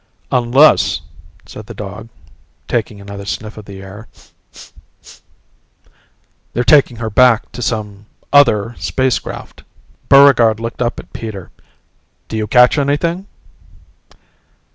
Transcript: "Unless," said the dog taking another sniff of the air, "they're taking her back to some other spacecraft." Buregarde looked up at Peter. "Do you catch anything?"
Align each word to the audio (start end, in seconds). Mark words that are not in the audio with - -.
"Unless," 0.31 1.01
said 1.45 1.67
the 1.67 1.75
dog 1.75 2.09
taking 2.67 2.99
another 2.99 3.27
sniff 3.27 3.55
of 3.55 3.65
the 3.65 3.83
air, 3.83 4.07
"they're 6.53 6.63
taking 6.63 6.97
her 6.97 7.11
back 7.11 7.51
to 7.51 7.61
some 7.61 8.07
other 8.33 8.73
spacecraft." 8.79 9.61
Buregarde 10.09 10.59
looked 10.59 10.81
up 10.81 10.99
at 10.99 11.13
Peter. 11.13 11.51
"Do 12.29 12.35
you 12.35 12.47
catch 12.47 12.79
anything?" 12.79 13.27